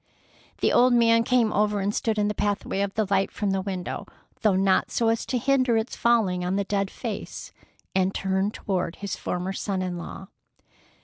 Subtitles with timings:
[0.61, 4.07] The old man came over and stood in the pathway of light from the window,
[4.41, 7.51] though not so as to hinder its falling on the dead face,
[7.93, 10.29] and turned toward his former son in law.